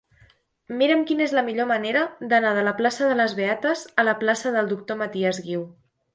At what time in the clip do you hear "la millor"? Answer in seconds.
1.39-1.67